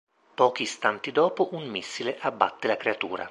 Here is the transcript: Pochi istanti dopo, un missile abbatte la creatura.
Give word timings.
Pochi 0.35 0.63
istanti 0.63 1.11
dopo, 1.11 1.49
un 1.53 1.67
missile 1.67 2.17
abbatte 2.21 2.65
la 2.65 2.75
creatura. 2.75 3.19